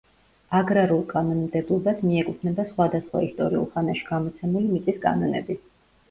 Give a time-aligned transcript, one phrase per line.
[0.59, 5.59] აგრარულ კანონმდებლობას მიეკუთვნება სხვადასხვა ისტორიულ ხანაში გამოცემული მიწის კანონები.